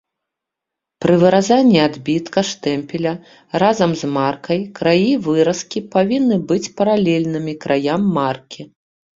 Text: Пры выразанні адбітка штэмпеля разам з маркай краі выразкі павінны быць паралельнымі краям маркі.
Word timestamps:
Пры 1.03 1.13
выразанні 1.23 1.77
адбітка 1.87 2.39
штэмпеля 2.51 3.13
разам 3.65 3.91
з 4.01 4.09
маркай 4.15 4.59
краі 4.81 5.13
выразкі 5.29 5.79
павінны 5.97 6.37
быць 6.49 6.71
паралельнымі 6.81 7.53
краям 7.69 8.01
маркі. 8.19 8.61